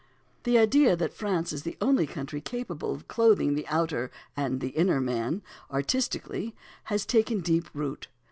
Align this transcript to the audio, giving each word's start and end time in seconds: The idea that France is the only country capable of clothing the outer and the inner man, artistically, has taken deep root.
The 0.45 0.57
idea 0.57 0.95
that 0.95 1.13
France 1.13 1.53
is 1.53 1.61
the 1.61 1.77
only 1.79 2.07
country 2.07 2.41
capable 2.41 2.91
of 2.91 3.07
clothing 3.07 3.53
the 3.53 3.67
outer 3.67 4.09
and 4.35 4.59
the 4.59 4.69
inner 4.69 4.99
man, 4.99 5.43
artistically, 5.69 6.55
has 6.85 7.05
taken 7.05 7.41
deep 7.41 7.69
root. 7.71 8.07